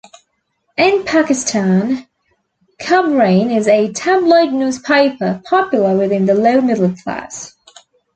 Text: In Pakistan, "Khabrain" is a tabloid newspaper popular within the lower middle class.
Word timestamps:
In 0.79 1.03
Pakistan, 1.03 2.07
"Khabrain" 2.81 3.55
is 3.55 3.67
a 3.67 3.93
tabloid 3.93 4.51
newspaper 4.51 5.39
popular 5.45 5.95
within 5.95 6.25
the 6.25 6.33
lower 6.33 6.63
middle 6.63 6.95
class. 7.03 7.53